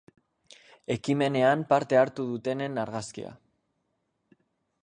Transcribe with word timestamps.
Ekimenean 0.95 1.61
parte 1.73 2.01
hartu 2.05 2.25
dutenen 2.31 2.81
argazkia. 2.87 3.37